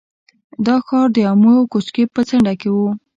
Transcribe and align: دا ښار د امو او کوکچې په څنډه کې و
دا 0.65 0.75
ښار 0.85 1.07
د 1.15 1.17
امو 1.31 1.51
او 1.59 1.65
کوکچې 1.71 2.03
په 2.13 2.21
څنډه 2.27 2.53
کې 2.61 2.69
و 2.71 2.77